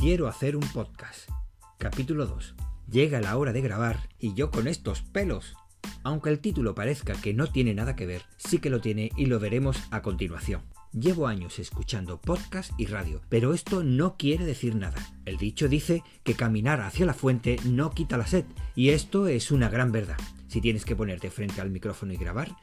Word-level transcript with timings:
Quiero 0.00 0.28
hacer 0.28 0.56
un 0.56 0.66
podcast. 0.72 1.28
Capítulo 1.76 2.24
2. 2.24 2.54
Llega 2.90 3.20
la 3.20 3.36
hora 3.36 3.52
de 3.52 3.60
grabar 3.60 4.08
y 4.18 4.32
yo 4.32 4.50
con 4.50 4.66
estos 4.66 5.02
pelos. 5.02 5.54
Aunque 6.04 6.30
el 6.30 6.38
título 6.38 6.74
parezca 6.74 7.12
que 7.12 7.34
no 7.34 7.48
tiene 7.48 7.74
nada 7.74 7.96
que 7.96 8.06
ver, 8.06 8.22
sí 8.38 8.60
que 8.60 8.70
lo 8.70 8.80
tiene 8.80 9.10
y 9.18 9.26
lo 9.26 9.38
veremos 9.38 9.76
a 9.90 10.00
continuación. 10.00 10.62
Llevo 10.98 11.26
años 11.26 11.58
escuchando 11.58 12.18
podcast 12.18 12.72
y 12.80 12.86
radio, 12.86 13.20
pero 13.28 13.52
esto 13.52 13.84
no 13.84 14.16
quiere 14.16 14.46
decir 14.46 14.74
nada. 14.74 15.06
El 15.26 15.36
dicho 15.36 15.68
dice 15.68 16.02
que 16.24 16.32
caminar 16.32 16.80
hacia 16.80 17.04
la 17.04 17.12
fuente 17.12 17.58
no 17.66 17.90
quita 17.90 18.16
la 18.16 18.26
sed, 18.26 18.46
y 18.74 18.88
esto 18.88 19.26
es 19.26 19.50
una 19.50 19.68
gran 19.68 19.92
verdad. 19.92 20.16
Si 20.48 20.62
tienes 20.62 20.86
que 20.86 20.96
ponerte 20.96 21.30
frente 21.30 21.60
al 21.60 21.68
micrófono 21.68 22.14
y 22.14 22.16
grabar, 22.16 22.56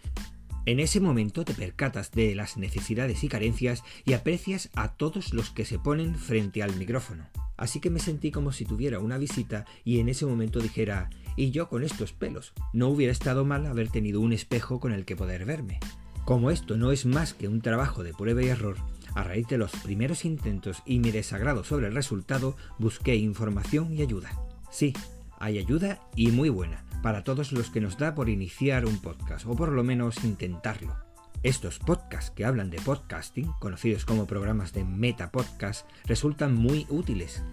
en 0.67 0.81
ese 0.81 0.99
momento 0.99 1.45
te 1.45 1.53
percatas 1.53 2.11
de 2.11 2.35
las 2.35 2.57
necesidades 2.57 3.23
y 3.23 3.29
carencias 3.29 3.85
y 4.03 4.11
aprecias 4.11 4.69
a 4.75 4.89
todos 4.89 5.33
los 5.33 5.49
que 5.49 5.63
se 5.63 5.79
ponen 5.79 6.15
frente 6.15 6.61
al 6.61 6.75
micrófono. 6.75 7.25
Así 7.55 7.79
que 7.79 7.89
me 7.89 8.01
sentí 8.01 8.31
como 8.31 8.51
si 8.51 8.65
tuviera 8.65 8.99
una 8.99 9.17
visita 9.17 9.63
y 9.85 9.99
en 9.99 10.09
ese 10.09 10.25
momento 10.25 10.59
dijera, 10.59 11.09
y 11.37 11.51
yo 11.51 11.69
con 11.69 11.85
estos 11.85 12.11
pelos. 12.11 12.51
No 12.73 12.89
hubiera 12.89 13.13
estado 13.13 13.45
mal 13.45 13.65
haber 13.65 13.87
tenido 13.87 14.19
un 14.19 14.33
espejo 14.33 14.81
con 14.81 14.91
el 14.91 15.05
que 15.05 15.15
poder 15.15 15.45
verme. 15.45 15.79
Como 16.25 16.51
esto 16.51 16.75
no 16.75 16.91
es 16.91 17.05
más 17.05 17.33
que 17.33 17.47
un 17.47 17.61
trabajo 17.61 18.03
de 18.03 18.13
prueba 18.13 18.43
y 18.43 18.47
error, 18.47 18.75
a 19.15 19.23
raíz 19.23 19.47
de 19.47 19.57
los 19.57 19.71
primeros 19.71 20.25
intentos 20.25 20.83
y 20.85 20.99
mi 20.99 21.11
desagrado 21.11 21.63
sobre 21.63 21.87
el 21.87 21.95
resultado, 21.95 22.57
busqué 22.77 23.15
información 23.15 23.93
y 23.93 24.01
ayuda. 24.01 24.37
Sí, 24.69 24.91
hay 25.39 25.59
ayuda 25.59 26.01
y 26.13 26.31
muy 26.31 26.49
buena 26.49 26.86
para 27.01 27.23
todos 27.23 27.51
los 27.51 27.69
que 27.69 27.81
nos 27.81 27.97
da 27.97 28.15
por 28.15 28.29
iniciar 28.29 28.85
un 28.85 28.99
podcast 28.99 29.45
o 29.45 29.55
por 29.55 29.71
lo 29.71 29.83
menos 29.83 30.23
intentarlo. 30.23 30.95
Estos 31.43 31.79
podcasts 31.79 32.31
que 32.31 32.45
hablan 32.45 32.69
de 32.69 32.81
podcasting, 32.81 33.51
conocidos 33.59 34.05
como 34.05 34.25
programas 34.25 34.73
de 34.73 34.83
meta 34.83 35.31
podcast, 35.31 35.87
resultan 36.05 36.55
muy 36.55 36.87
útiles. 36.89 37.43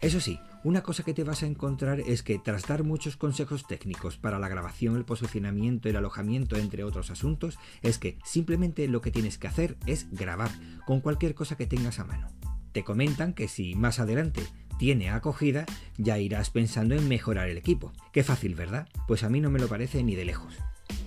Eso 0.00 0.20
sí, 0.20 0.38
una 0.62 0.82
cosa 0.82 1.02
que 1.02 1.14
te 1.14 1.24
vas 1.24 1.42
a 1.42 1.46
encontrar 1.46 2.00
es 2.00 2.22
que 2.22 2.38
tras 2.38 2.66
dar 2.66 2.84
muchos 2.84 3.16
consejos 3.16 3.66
técnicos 3.66 4.18
para 4.18 4.38
la 4.38 4.48
grabación, 4.48 4.96
el 4.96 5.04
posicionamiento, 5.04 5.88
el 5.88 5.96
alojamiento, 5.96 6.56
entre 6.56 6.84
otros 6.84 7.10
asuntos, 7.10 7.58
es 7.82 7.98
que 7.98 8.18
simplemente 8.24 8.86
lo 8.88 9.00
que 9.00 9.10
tienes 9.10 9.38
que 9.38 9.48
hacer 9.48 9.78
es 9.86 10.10
grabar 10.10 10.50
con 10.86 11.00
cualquier 11.00 11.34
cosa 11.34 11.56
que 11.56 11.66
tengas 11.66 11.98
a 11.98 12.04
mano. 12.04 12.28
Te 12.72 12.84
comentan 12.84 13.32
que 13.32 13.48
si 13.48 13.74
más 13.74 14.00
adelante 14.00 14.42
tiene 14.80 15.10
acogida, 15.10 15.66
ya 15.98 16.18
irás 16.18 16.48
pensando 16.48 16.94
en 16.94 17.06
mejorar 17.06 17.50
el 17.50 17.58
equipo. 17.58 17.92
Qué 18.14 18.24
fácil, 18.24 18.54
¿verdad? 18.54 18.88
Pues 19.06 19.24
a 19.24 19.28
mí 19.28 19.38
no 19.38 19.50
me 19.50 19.58
lo 19.58 19.68
parece 19.68 20.02
ni 20.02 20.14
de 20.14 20.24
lejos. 20.24 20.54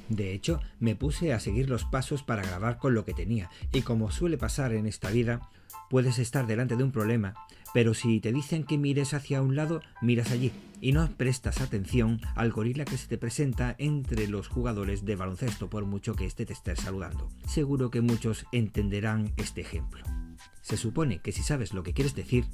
De 0.10 0.32
hecho, 0.32 0.60
me 0.80 0.96
puse 0.96 1.34
a 1.34 1.40
seguir 1.40 1.72
los 1.72 1.84
pasos 1.84 2.22
para 2.22 2.44
grabar 2.44 2.78
con 2.78 2.94
lo 2.94 3.04
que 3.04 3.16
tenía, 3.16 3.50
y 3.72 3.82
como 3.82 4.12
suele 4.12 4.38
pasar 4.38 4.74
en 4.74 4.86
esta 4.86 5.10
vida, 5.10 5.50
puedes 5.90 6.20
estar 6.20 6.46
delante 6.46 6.76
de 6.76 6.84
un 6.84 6.92
problema, 6.92 7.34
pero 7.74 7.96
si 7.96 8.20
te 8.20 8.32
dicen 8.32 8.64
que 8.64 8.78
mires 8.78 9.16
hacia 9.16 9.42
un 9.42 9.56
lado, 9.56 9.82
miras 10.04 10.30
allí, 10.30 10.52
y 10.80 10.92
no 10.92 11.10
prestas 11.10 11.60
atención 11.60 12.22
al 12.36 12.52
gorila 12.52 12.86
que 12.86 12.98
se 12.98 13.08
te 13.08 13.18
presenta 13.18 13.76
entre 13.80 14.28
los 14.28 14.50
jugadores 14.50 15.04
de 15.04 15.16
baloncesto 15.16 15.68
por 15.68 15.86
mucho 15.86 16.14
que 16.14 16.26
éste 16.26 16.46
te 16.46 16.54
esté 16.54 16.76
saludando. 16.76 17.28
Seguro 17.48 17.90
que 17.90 18.02
muchos 18.02 18.46
entenderán 18.52 19.34
este 19.38 19.62
ejemplo. 19.62 20.04
Se 20.62 20.78
supone 20.78 21.20
que 21.20 21.32
si 21.32 21.42
sabes 21.44 21.74
lo 21.74 21.84
que 21.84 21.94
quieres 21.94 22.16
decir, 22.16 22.46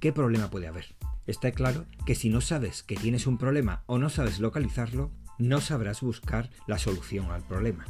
¿qué 0.00 0.12
problema 0.12 0.50
puede 0.50 0.66
haber? 0.66 0.94
Está 1.26 1.52
claro 1.52 1.84
que 2.06 2.14
si 2.14 2.30
no 2.30 2.40
sabes 2.40 2.82
que 2.82 2.96
tienes 2.96 3.26
un 3.26 3.38
problema 3.38 3.82
o 3.86 3.98
no 3.98 4.08
sabes 4.08 4.40
localizarlo, 4.40 5.12
no 5.38 5.60
sabrás 5.60 6.00
buscar 6.00 6.50
la 6.66 6.78
solución 6.78 7.30
al 7.30 7.42
problema. 7.42 7.84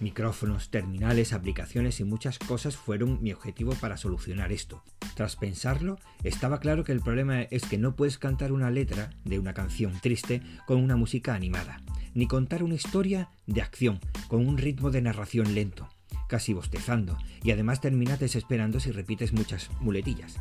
Micrófonos, 0.00 0.70
terminales, 0.70 1.32
aplicaciones 1.32 2.00
y 2.00 2.04
muchas 2.04 2.38
cosas 2.38 2.76
fueron 2.76 3.22
mi 3.22 3.32
objetivo 3.32 3.74
para 3.74 3.96
solucionar 3.96 4.52
esto. 4.52 4.82
Tras 5.14 5.36
pensarlo, 5.36 5.98
estaba 6.24 6.60
claro 6.60 6.84
que 6.84 6.92
el 6.92 7.00
problema 7.00 7.42
es 7.42 7.64
que 7.64 7.78
no 7.78 7.96
puedes 7.96 8.18
cantar 8.18 8.52
una 8.52 8.70
letra 8.70 9.10
de 9.24 9.38
una 9.38 9.54
canción 9.54 9.98
triste 10.00 10.42
con 10.66 10.82
una 10.82 10.96
música 10.96 11.34
animada, 11.34 11.80
ni 12.14 12.26
contar 12.26 12.62
una 12.62 12.74
historia 12.74 13.30
de 13.46 13.62
acción 13.62 14.00
con 14.28 14.46
un 14.46 14.58
ritmo 14.58 14.90
de 14.90 15.02
narración 15.02 15.54
lento, 15.54 15.88
casi 16.28 16.52
bostezando, 16.52 17.16
y 17.42 17.50
además 17.50 17.80
terminas 17.80 18.20
desesperando 18.20 18.80
si 18.80 18.90
repites 18.90 19.32
muchas 19.32 19.70
muletillas. 19.80 20.36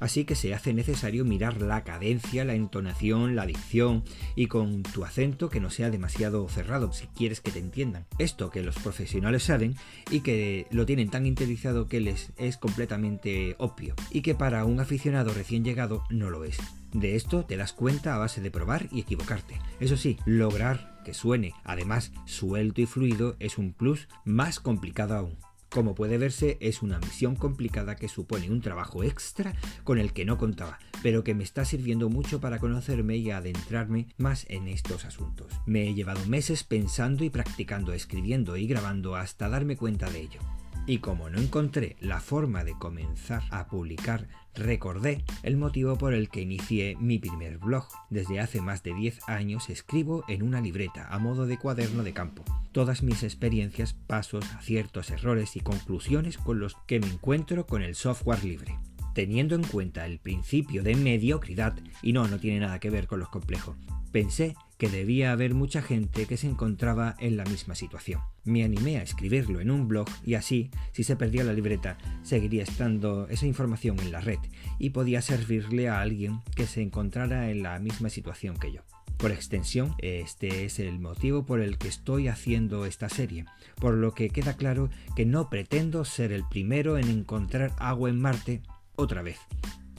Así 0.00 0.24
que 0.24 0.34
se 0.34 0.54
hace 0.54 0.72
necesario 0.72 1.24
mirar 1.24 1.60
la 1.60 1.84
cadencia, 1.84 2.44
la 2.44 2.54
entonación, 2.54 3.36
la 3.36 3.46
dicción 3.46 4.04
y 4.34 4.46
con 4.46 4.82
tu 4.82 5.04
acento 5.04 5.48
que 5.48 5.60
no 5.60 5.70
sea 5.70 5.90
demasiado 5.90 6.48
cerrado 6.48 6.92
si 6.92 7.06
quieres 7.08 7.40
que 7.40 7.50
te 7.50 7.58
entiendan. 7.58 8.06
Esto 8.18 8.50
que 8.50 8.62
los 8.62 8.76
profesionales 8.76 9.44
saben 9.44 9.76
y 10.10 10.20
que 10.20 10.66
lo 10.70 10.86
tienen 10.86 11.10
tan 11.10 11.26
interiorizado 11.26 11.88
que 11.88 12.00
les 12.00 12.32
es 12.36 12.56
completamente 12.56 13.56
obvio 13.58 13.94
y 14.10 14.22
que 14.22 14.34
para 14.34 14.64
un 14.64 14.80
aficionado 14.80 15.32
recién 15.32 15.64
llegado 15.64 16.04
no 16.10 16.30
lo 16.30 16.44
es. 16.44 16.58
De 16.92 17.16
esto 17.16 17.44
te 17.44 17.56
das 17.56 17.72
cuenta 17.72 18.14
a 18.14 18.18
base 18.18 18.40
de 18.40 18.50
probar 18.50 18.88
y 18.90 19.00
equivocarte. 19.00 19.58
Eso 19.80 19.96
sí, 19.96 20.18
lograr 20.24 21.02
que 21.04 21.14
suene 21.14 21.52
además 21.64 22.12
suelto 22.24 22.80
y 22.80 22.86
fluido 22.86 23.36
es 23.38 23.58
un 23.58 23.72
plus 23.72 24.08
más 24.24 24.60
complicado 24.60 25.14
aún. 25.14 25.45
Como 25.70 25.94
puede 25.94 26.16
verse, 26.16 26.56
es 26.60 26.82
una 26.82 26.98
misión 26.98 27.36
complicada 27.36 27.96
que 27.96 28.08
supone 28.08 28.50
un 28.50 28.60
trabajo 28.60 29.02
extra 29.02 29.54
con 29.84 29.98
el 29.98 30.12
que 30.12 30.24
no 30.24 30.38
contaba, 30.38 30.78
pero 31.02 31.24
que 31.24 31.34
me 31.34 31.44
está 31.44 31.64
sirviendo 31.64 32.08
mucho 32.08 32.40
para 32.40 32.58
conocerme 32.58 33.16
y 33.16 33.30
adentrarme 33.30 34.08
más 34.16 34.46
en 34.48 34.68
estos 34.68 35.04
asuntos. 35.04 35.52
Me 35.66 35.88
he 35.88 35.94
llevado 35.94 36.24
meses 36.26 36.64
pensando 36.64 37.24
y 37.24 37.30
practicando, 37.30 37.92
escribiendo 37.92 38.56
y 38.56 38.66
grabando 38.66 39.16
hasta 39.16 39.48
darme 39.48 39.76
cuenta 39.76 40.08
de 40.10 40.20
ello. 40.20 40.40
Y 40.86 40.98
como 40.98 41.28
no 41.28 41.40
encontré 41.40 41.96
la 42.00 42.20
forma 42.20 42.62
de 42.62 42.78
comenzar 42.78 43.42
a 43.50 43.66
publicar, 43.66 44.28
recordé 44.54 45.24
el 45.42 45.56
motivo 45.56 45.98
por 45.98 46.14
el 46.14 46.28
que 46.28 46.42
inicié 46.42 46.96
mi 47.00 47.18
primer 47.18 47.58
blog. 47.58 47.88
Desde 48.08 48.38
hace 48.38 48.60
más 48.60 48.84
de 48.84 48.94
10 48.94 49.28
años 49.28 49.68
escribo 49.68 50.24
en 50.28 50.44
una 50.44 50.60
libreta 50.60 51.08
a 51.12 51.18
modo 51.18 51.46
de 51.46 51.58
cuaderno 51.58 52.04
de 52.04 52.12
campo 52.12 52.44
todas 52.76 53.02
mis 53.02 53.22
experiencias, 53.22 53.94
pasos, 53.94 54.44
aciertos, 54.52 55.10
errores 55.10 55.56
y 55.56 55.60
conclusiones 55.60 56.36
con 56.36 56.60
los 56.60 56.76
que 56.86 57.00
me 57.00 57.06
encuentro 57.06 57.66
con 57.66 57.80
el 57.80 57.94
software 57.94 58.44
libre 58.44 58.78
teniendo 59.14 59.54
en 59.54 59.62
cuenta 59.62 60.04
el 60.04 60.18
principio 60.18 60.82
de 60.82 60.94
mediocridad, 60.94 61.74
y 62.02 62.12
no, 62.12 62.28
no 62.28 62.38
tiene 62.38 62.60
nada 62.60 62.80
que 62.80 62.90
ver 62.90 63.06
con 63.06 63.18
los 63.18 63.30
complejos, 63.30 63.74
pensé 64.12 64.54
que 64.76 64.90
debía 64.90 65.32
haber 65.32 65.54
mucha 65.54 65.80
gente 65.80 66.26
que 66.26 66.36
se 66.36 66.48
encontraba 66.48 67.16
en 67.18 67.38
la 67.38 67.44
misma 67.44 67.74
situación. 67.74 68.20
Me 68.44 68.62
animé 68.62 68.98
a 68.98 69.02
escribirlo 69.02 69.60
en 69.60 69.70
un 69.70 69.88
blog 69.88 70.06
y 70.22 70.34
así, 70.34 70.70
si 70.92 71.02
se 71.02 71.16
perdía 71.16 71.44
la 71.44 71.54
libreta, 71.54 71.96
seguiría 72.24 72.62
estando 72.62 73.26
esa 73.28 73.46
información 73.46 73.98
en 74.00 74.12
la 74.12 74.20
red 74.20 74.38
y 74.78 74.90
podía 74.90 75.22
servirle 75.22 75.88
a 75.88 76.02
alguien 76.02 76.42
que 76.54 76.66
se 76.66 76.82
encontrara 76.82 77.50
en 77.50 77.62
la 77.62 77.78
misma 77.78 78.10
situación 78.10 78.58
que 78.58 78.72
yo. 78.72 78.82
Por 79.16 79.30
extensión, 79.30 79.94
este 79.98 80.66
es 80.66 80.78
el 80.78 80.98
motivo 80.98 81.46
por 81.46 81.60
el 81.60 81.78
que 81.78 81.88
estoy 81.88 82.28
haciendo 82.28 82.84
esta 82.84 83.08
serie, 83.08 83.46
por 83.76 83.94
lo 83.94 84.12
que 84.12 84.28
queda 84.28 84.54
claro 84.54 84.90
que 85.14 85.24
no 85.24 85.48
pretendo 85.48 86.04
ser 86.04 86.32
el 86.32 86.44
primero 86.46 86.98
en 86.98 87.08
encontrar 87.08 87.74
agua 87.78 88.10
en 88.10 88.20
Marte 88.20 88.62
otra 88.94 89.22
vez. 89.22 89.38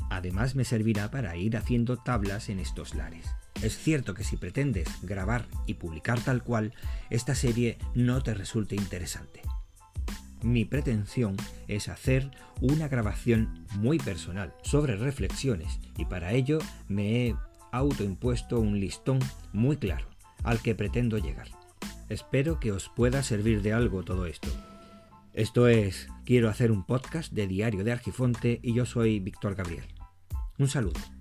Además 0.09 0.55
me 0.55 0.65
servirá 0.65 1.09
para 1.09 1.35
ir 1.35 1.57
haciendo 1.57 1.97
tablas 1.97 2.49
en 2.49 2.59
estos 2.59 2.93
lares. 2.93 3.25
Es 3.63 3.75
cierto 3.77 4.13
que 4.13 4.23
si 4.23 4.37
pretendes 4.37 4.87
grabar 5.01 5.47
y 5.65 5.73
publicar 5.75 6.21
tal 6.21 6.43
cual, 6.43 6.73
esta 7.09 7.33
serie 7.33 7.79
no 7.95 8.21
te 8.21 8.35
resulte 8.35 8.75
interesante. 8.75 9.41
Mi 10.43 10.65
pretensión 10.65 11.35
es 11.67 11.89
hacer 11.89 12.29
una 12.61 12.87
grabación 12.87 13.65
muy 13.77 13.97
personal 13.97 14.53
sobre 14.61 14.95
reflexiones 14.95 15.79
y 15.97 16.05
para 16.05 16.33
ello 16.33 16.59
me 16.87 17.25
he 17.25 17.35
autoimpuesto 17.77 18.59
un 18.59 18.79
listón 18.79 19.19
muy 19.53 19.77
claro 19.77 20.07
al 20.43 20.61
que 20.61 20.75
pretendo 20.75 21.17
llegar. 21.17 21.47
Espero 22.09 22.59
que 22.59 22.71
os 22.71 22.89
pueda 22.89 23.23
servir 23.23 23.61
de 23.61 23.73
algo 23.73 24.03
todo 24.03 24.25
esto. 24.25 24.49
Esto 25.33 25.67
es, 25.67 26.07
quiero 26.25 26.49
hacer 26.49 26.71
un 26.71 26.85
podcast 26.85 27.31
de 27.31 27.47
Diario 27.47 27.83
de 27.83 27.91
Argifonte 27.91 28.59
y 28.63 28.73
yo 28.73 28.85
soy 28.85 29.19
Víctor 29.19 29.55
Gabriel. 29.55 29.85
Un 30.57 30.67
saludo. 30.67 31.16